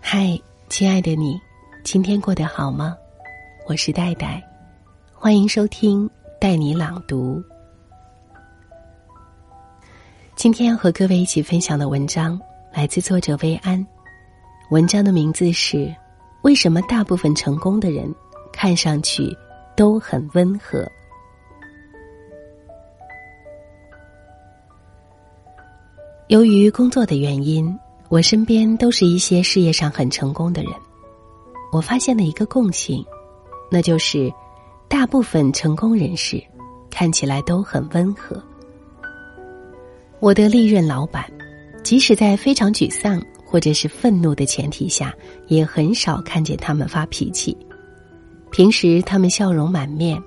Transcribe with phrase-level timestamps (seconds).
[0.00, 0.36] 嗨，
[0.68, 1.40] 亲爱的你，
[1.84, 2.96] 今天过得好吗？
[3.68, 4.42] 我是戴戴，
[5.14, 6.10] 欢迎收听
[6.40, 7.40] 带你朗读。
[10.34, 12.40] 今天要和各位一起分享的文章
[12.72, 13.86] 来自作者薇安，
[14.70, 15.76] 文章的名字是
[16.42, 18.12] 《为什么大部分成功的人
[18.52, 19.32] 看上去
[19.76, 20.80] 都很温和》。
[26.28, 27.74] 由于工作的原因，
[28.10, 30.70] 我身边都是一些事业上很成功的人。
[31.72, 33.02] 我发现了一个共性，
[33.70, 34.30] 那就是
[34.88, 36.38] 大部分成功人士
[36.90, 38.42] 看起来都很温和。
[40.20, 41.24] 我的历任老板，
[41.82, 45.14] 即使在非常沮丧或者是愤怒的前提下，
[45.46, 47.56] 也很少看见他们发脾气。
[48.50, 50.22] 平时他们笑容满面，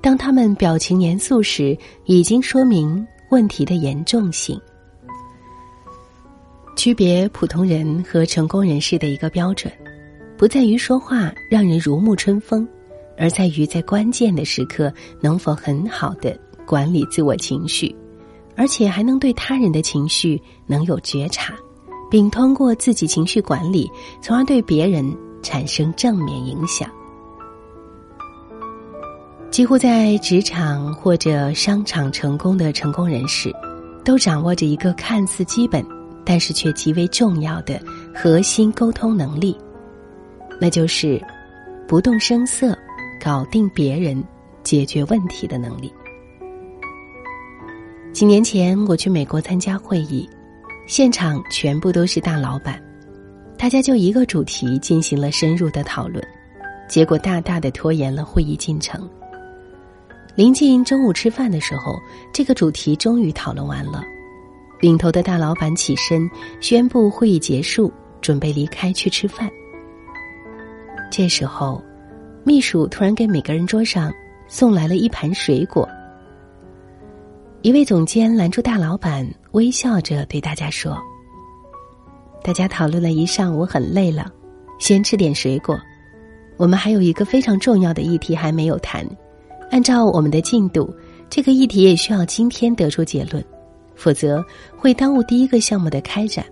[0.00, 4.56] 当他们表情严肃时，已经说明问题的严重性。
[6.80, 9.70] 区别普通人和成功人士的一个标准，
[10.38, 12.66] 不在于说话让人如沐春风，
[13.18, 14.90] 而在于在关键的时刻
[15.20, 17.94] 能否很好的管理自我情绪，
[18.56, 21.52] 而且还能对他人的情绪能有觉察，
[22.10, 23.86] 并通过自己情绪管理，
[24.22, 26.88] 从而对别人产生正面影响。
[29.50, 33.54] 几乎在职场或者商场成功的成功人士，
[34.02, 35.84] 都掌握着一个看似基本。
[36.24, 37.80] 但是却极为重要的
[38.14, 39.56] 核心沟通能力，
[40.60, 41.20] 那就是
[41.88, 42.76] 不动声色
[43.22, 44.22] 搞定别人、
[44.62, 45.92] 解决问题的能力。
[48.12, 50.28] 几年前我去美国参加会议，
[50.86, 52.82] 现场全部都是大老板，
[53.56, 56.22] 大家就一个主题进行了深入的讨论，
[56.88, 59.08] 结果大大的拖延了会议进程。
[60.34, 61.98] 临近中午吃饭的时候，
[62.32, 64.04] 这个主题终于讨论完了。
[64.80, 66.28] 领头的大老板起身
[66.60, 69.50] 宣布会议结束，准备离开去吃饭。
[71.10, 71.82] 这时候，
[72.44, 74.12] 秘书突然给每个人桌上
[74.48, 75.86] 送来了一盘水果。
[77.62, 80.96] 一位总监拦住大老板，微笑着对大家说
[82.42, 84.32] ：“大家讨论了一上午，很累了，
[84.78, 85.78] 先吃点水果。
[86.56, 89.06] 我们还有一个非常重要的议题还没有谈，
[89.70, 90.90] 按照我们的进度，
[91.28, 93.44] 这个议题也需要今天得出结论。”
[94.00, 94.42] 否则
[94.78, 96.42] 会耽误第一个项目的开展，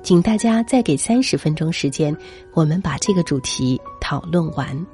[0.00, 2.16] 请大家再给三十分钟时间，
[2.52, 4.86] 我们把这个主题讨论完。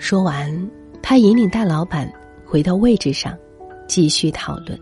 [0.00, 0.70] 说完，
[1.00, 2.12] 他引领大老板
[2.44, 3.38] 回到位置上，
[3.86, 4.76] 继续讨论。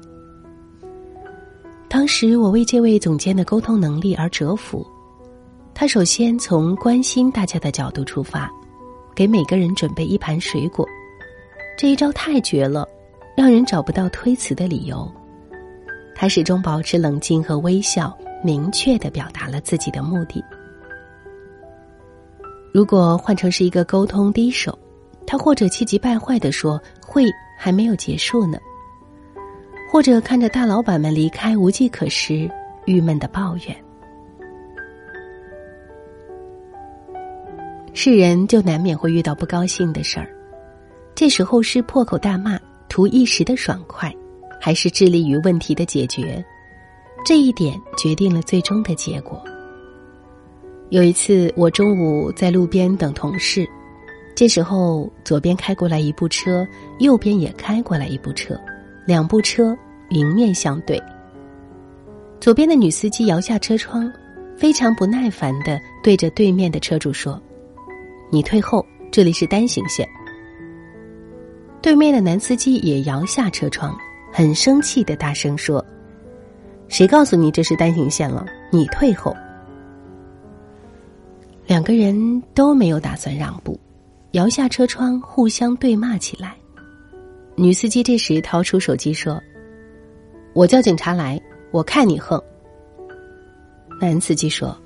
[1.86, 4.86] 当时我为这位总监的沟通能力而折服，
[5.74, 8.50] 他首先从关心大家的角度出发，
[9.14, 10.88] 给每个人准备一盘水果，
[11.76, 12.88] 这一招太绝了。
[13.36, 15.06] 让人找不到推辞的理由，
[16.14, 20.42] 他始终保持冷静和微笑，明确的表达了自己的目的。
[22.72, 24.76] 如果换成是一个沟通低手，
[25.26, 27.26] 他或者气急败坏的说：“会
[27.58, 28.58] 还没有结束呢。”
[29.92, 32.50] 或者看着大老板们离开无计可施，
[32.86, 33.76] 郁闷的抱怨。
[37.92, 40.28] 是人就难免会遇到不高兴的事儿，
[41.14, 42.58] 这时候是破口大骂。
[42.96, 44.10] 图一时的爽快，
[44.58, 46.42] 还是致力于问题的解决，
[47.26, 49.38] 这一点决定了最终的结果。
[50.88, 53.68] 有一次，我中午在路边等同事，
[54.34, 56.66] 这时候左边开过来一部车，
[56.98, 58.58] 右边也开过来一部车，
[59.04, 59.76] 两部车
[60.08, 60.98] 迎面相对。
[62.40, 64.10] 左边的女司机摇下车窗，
[64.56, 67.38] 非常不耐烦的对着对面的车主说
[68.32, 70.08] ：“你退后，这里是单行线。”
[71.82, 73.96] 对面的男司机也摇下车窗，
[74.32, 75.84] 很生气的大声说
[76.88, 78.44] ：“谁告诉你这是单行线了？
[78.72, 79.36] 你退后！”
[81.64, 83.78] 两个人都没有打算让步，
[84.32, 86.56] 摇下车窗，互相对骂起来。
[87.54, 89.40] 女司机这时掏出手机说
[90.54, 91.40] ：“我叫警察来，
[91.70, 92.42] 我看你横。”
[94.00, 94.76] 男司机说：“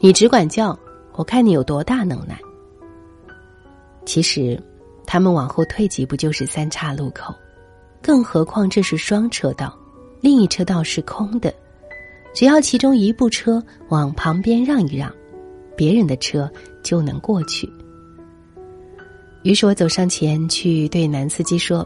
[0.00, 0.76] 你只管叫，
[1.12, 2.36] 我看你有多大能耐。”
[4.04, 4.60] 其实。
[5.12, 7.34] 他们往后退几步就是三岔路口，
[8.00, 9.76] 更何况这是双车道，
[10.20, 11.52] 另一车道是空的，
[12.32, 15.12] 只要其中一部车往旁边让一让，
[15.76, 16.48] 别人的车
[16.80, 17.68] 就能过去。
[19.42, 21.84] 于是我走上前去对男司机说：“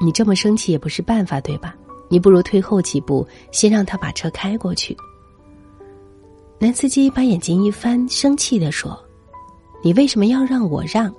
[0.00, 1.74] 你这么生气也不是办法，对吧？
[2.08, 4.96] 你不如退后几步，先让他把车开过去。”
[6.56, 8.96] 男司机把眼睛一翻，生气的说
[9.82, 11.12] ：“你为什么要让我让？”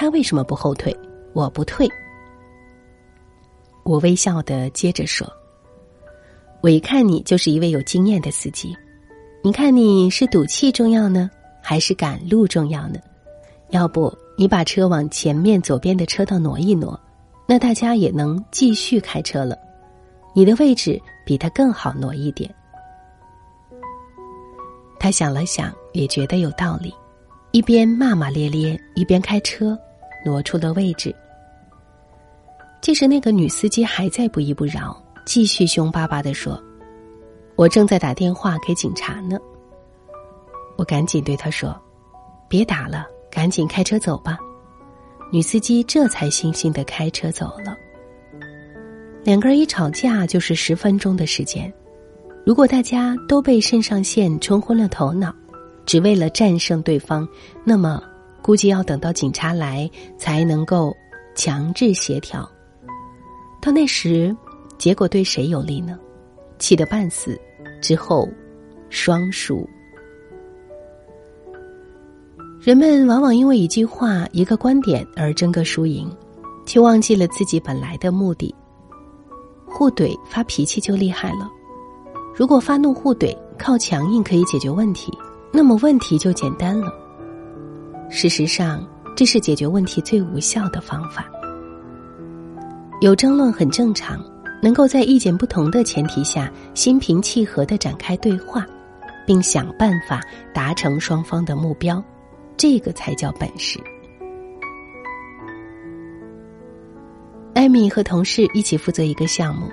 [0.00, 0.96] 他为什么不后退？
[1.32, 1.90] 我不退。
[3.82, 5.28] 我微笑的接着说
[6.62, 8.72] ：“我一看你就是一位有经验的司机，
[9.42, 11.28] 你看你是赌气重要呢，
[11.60, 13.00] 还是赶路重要呢？
[13.70, 16.96] 要不你把车往前面左边的车道挪一挪，
[17.44, 19.58] 那大家也能继续开车了。
[20.32, 22.48] 你的位置比他更好挪一点。
[25.00, 26.94] 他想了想，也觉得有道理，
[27.50, 29.76] 一边骂骂咧咧，一边开车
[30.28, 31.14] 挪出了位置。
[32.82, 36.62] 这时，那个女司机还在不依不饶，继续凶巴巴的说
[37.56, 39.38] ：“我正在打电话给警察呢。”
[40.76, 41.74] 我赶紧对他说
[42.46, 44.38] ：“别打了，赶紧开车走吧。”
[45.32, 47.74] 女司机这才悻悻的开车走了。
[49.24, 51.72] 两个人一吵架就是十分钟的时间。
[52.46, 55.34] 如果大家都被肾上腺冲昏了头脑，
[55.84, 57.28] 只为了战胜对方，
[57.64, 58.02] 那么
[58.42, 60.94] 估计要等到警察来才能够
[61.34, 62.48] 强制协调。
[63.60, 64.34] 到那时，
[64.78, 65.98] 结果对谁有利呢？
[66.58, 67.38] 气得半死，
[67.80, 68.28] 之后
[68.90, 69.68] 双输。
[72.60, 76.10] 人们往往因为一句话、一个观点而争个输赢，
[76.66, 78.54] 却忘记了自己本来的目的。
[79.64, 81.48] 互怼、发脾气就厉害了。
[82.34, 85.12] 如果发怒互怼靠强硬可以解决问题，
[85.52, 86.92] 那么问题就简单了。
[88.10, 91.26] 事实上，这是解决问题最无效的方法。
[93.00, 94.18] 有争论很正常，
[94.62, 98.66] 能够在意见不同的前提下心平气和的展开对话，
[99.26, 100.20] 并想办法
[100.52, 102.02] 达成双方的目标，
[102.56, 103.78] 这个才叫本事。
[107.54, 109.68] 艾米和同事一起负责一个项目，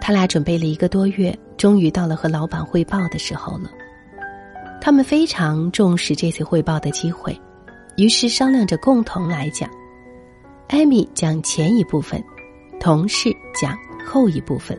[0.00, 3.70] 他俩准备了一个多月，终于到了和老板汇报的时候了。
[4.80, 7.38] 他们非常重视这次汇报的机会，
[7.96, 9.68] 于是商量着共同来讲。
[10.68, 12.22] 艾米讲前一部分。
[12.78, 13.76] 同事讲
[14.06, 14.78] 后一部分，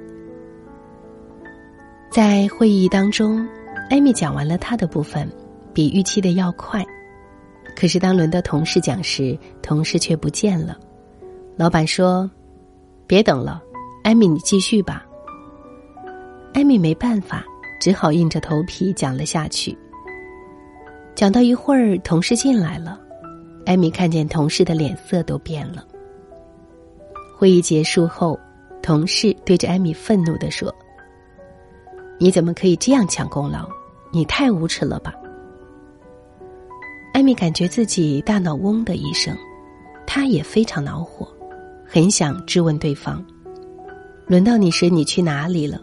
[2.11, 3.45] 在会议当中，
[3.89, 5.27] 艾米讲完了她的部分，
[5.73, 6.85] 比预期的要快。
[7.75, 10.77] 可是当轮到同事讲时，同事却不见了。
[11.57, 12.29] 老板说
[13.07, 13.61] ：“别等了，
[14.03, 15.03] 艾米，你继续吧。”
[16.53, 17.43] 艾米没办法，
[17.81, 19.75] 只好硬着头皮讲了下去。
[21.15, 22.97] 讲到一会儿，同事进来了，
[23.67, 25.85] 艾米看见同事的脸色都变了。
[27.37, 28.39] 会议结束后，
[28.81, 30.73] 同事对着艾米愤怒的说
[32.17, 33.67] ：“你怎么可以这样抢功劳？
[34.09, 35.13] 你太无耻了吧！”
[37.13, 39.35] 艾米感觉自己大脑嗡的一声，
[40.05, 41.27] 她也非常恼火，
[41.85, 43.21] 很想质问对方
[44.27, 45.81] ：“轮到你时，你去哪里了？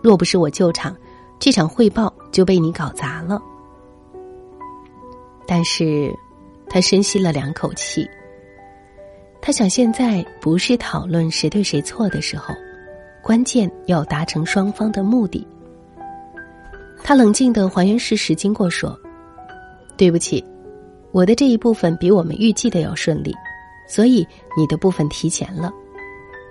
[0.00, 0.96] 若不是我救场，
[1.40, 3.42] 这场汇报就被你搞砸了。”
[5.44, 6.14] 但是，
[6.68, 8.08] 他深吸了两口气。
[9.40, 12.52] 他想，现在不是讨论谁对谁错的时候，
[13.22, 15.46] 关键要达成双方的目的。
[17.04, 18.98] 他冷静的还原事实经过，说
[19.96, 20.44] ：“对不起，
[21.12, 23.32] 我的这一部分比我们预计的要顺利，
[23.86, 24.26] 所以
[24.56, 25.72] 你的部分提前了。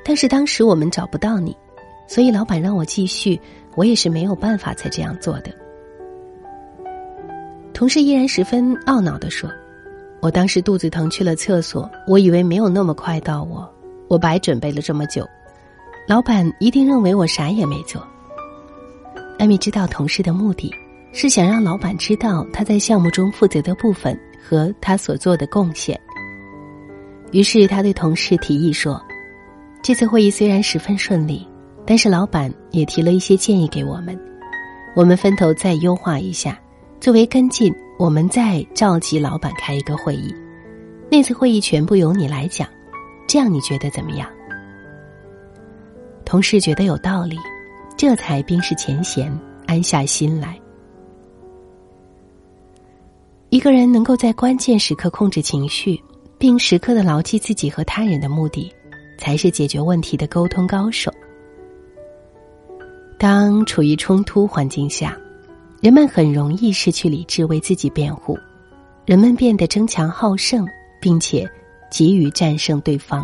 [0.05, 1.53] 但是当时我们找不到你，
[2.07, 3.37] 所以老板让我继续，
[3.75, 5.51] 我也是没有办法才这样做的。”
[7.73, 9.49] 同事依然十分懊恼的说。
[10.21, 11.89] 我当时肚子疼，去了厕所。
[12.07, 13.69] 我以为没有那么快到我，
[14.07, 15.27] 我白准备了这么久。
[16.07, 18.05] 老板一定认为我啥也没做。
[19.37, 20.73] 艾米知道同事的目的
[21.11, 25.99] 是想让老板知道他在项目中负责的部分和他所做的贡献。
[27.31, 28.99] 于是他对同事提议说
[29.83, 31.47] ：“这次会议虽然十分顺利，
[31.85, 34.19] 但是老板也提了一些建议给我们，
[34.95, 36.57] 我们分头再优化一下，
[36.99, 40.35] 作为跟进。”我们再召集老板开一个会议，
[41.09, 42.67] 那次会议全部由你来讲，
[43.25, 44.27] 这样你觉得怎么样？
[46.25, 47.37] 同事觉得有道理，
[47.95, 49.31] 这才冰释前嫌，
[49.65, 50.59] 安下心来。
[53.49, 55.97] 一个人能够在关键时刻控制情绪，
[56.37, 58.69] 并时刻的牢记自己和他人的目的，
[59.17, 61.09] 才是解决问题的沟通高手。
[63.17, 65.17] 当处于冲突环境下。
[65.85, 68.33] 人们很容易失去理智，为自己辩护；
[69.05, 70.65] 人们变得争强好胜，
[70.99, 71.47] 并且
[71.91, 73.23] 急于战胜对方。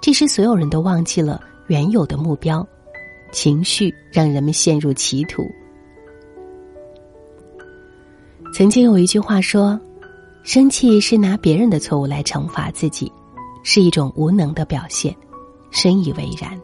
[0.00, 2.64] 这时，所有人都忘记了原有的目标，
[3.32, 5.42] 情绪让人们陷入歧途。
[8.54, 9.76] 曾经有一句话说
[10.44, 13.10] ：“生气是拿别人的错误来惩罚自己，
[13.64, 15.12] 是一种无能的表现。”
[15.72, 16.56] 深以为然。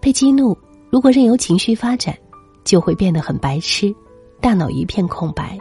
[0.00, 0.58] 被激怒，
[0.90, 2.12] 如果任由情绪发展。
[2.64, 3.94] 就会变得很白痴，
[4.40, 5.58] 大脑一片空白。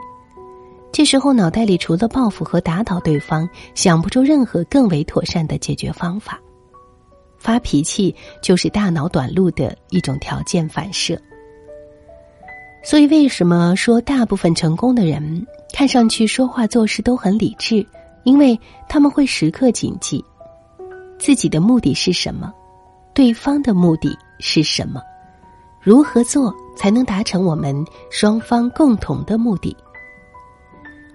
[0.92, 6.40] 这时候脑袋里除了报复和打倒对方，想不出任何更为妥善的解决方法。
[7.38, 11.20] 发脾气就是大脑短路的一种条件反射。
[12.84, 17.86] 所以，为什么说大部分成功的人看上去说话做事都很理智？
[18.24, 20.24] 因为他们会时刻谨记
[21.18, 22.54] 自己的目的是什么，
[23.14, 25.02] 对方的目的是什么，
[25.84, 27.76] 如何做才能达成我们
[28.12, 29.76] 双方共同的目的？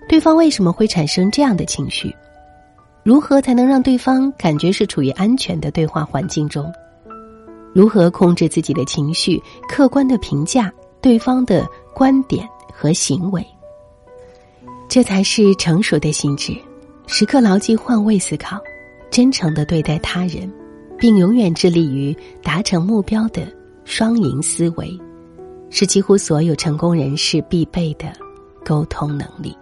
[0.09, 2.15] 对方为什么会产生这样的情绪？
[3.05, 6.73] 如何才能让对方感觉是处于安全的对话环境中？
[7.73, 13.47] 如何控制自己的情绪，客观的评价对方的观点和行为？
[14.89, 16.57] 这才是成熟的心智。
[17.07, 18.59] 时刻牢记换位思考，
[19.11, 20.53] 真诚的对待他人，
[20.99, 23.47] 并永远致力于达成目标的
[23.87, 25.01] 双赢思维，
[25.71, 28.13] 是几乎所有成功人士必备的
[28.65, 29.57] 沟通能力。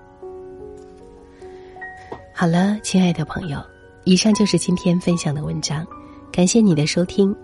[2.35, 3.59] 好了，亲爱的朋友，
[4.05, 5.87] 以上就是今天分享的文章，
[6.33, 7.37] 感谢你的收听。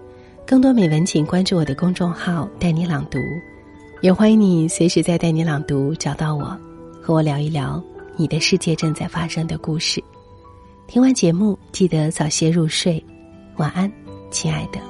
[0.46, 3.18] 更多美文，请关注我的公众号“带你朗读”，
[4.00, 6.58] 也欢迎你随时在“带你朗读”找到我，
[7.02, 7.80] 和我聊一聊
[8.16, 10.02] 你的世界正在发生的故事。
[10.88, 13.04] 听完节目，记得早些入睡，
[13.58, 13.92] 晚安，
[14.30, 14.89] 亲爱的。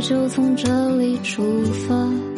[0.00, 2.37] 就从这里出发。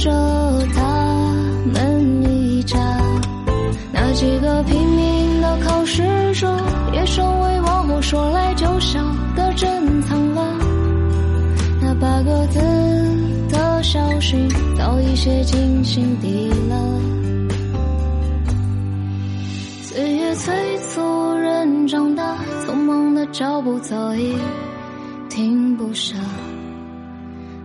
[0.00, 0.10] 着
[0.74, 1.34] 他
[1.72, 2.78] 们一家。
[3.92, 6.02] 那几个拼命的考试
[6.34, 6.50] 者，
[6.92, 8.98] 也成为往后说来就笑
[9.36, 10.56] 的珍藏了。
[11.82, 12.58] 那八个字
[13.50, 17.00] 的消息，早已写进心底了。
[19.82, 24.34] 岁月催促人长大，匆忙的脚步早已
[25.28, 26.16] 停不下。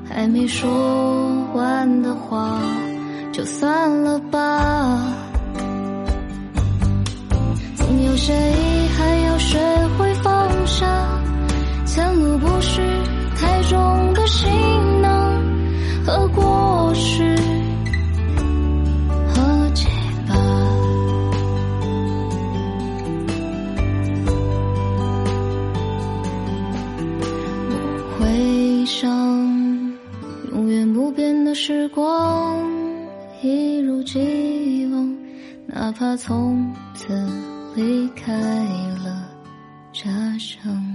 [0.09, 0.69] 还没说
[1.53, 2.61] 完的话，
[3.31, 5.01] 就算了吧。
[7.75, 8.33] 总有谁
[35.85, 37.13] 哪怕从此
[37.75, 38.33] 离开
[39.03, 39.29] 了
[39.93, 40.94] 家乡。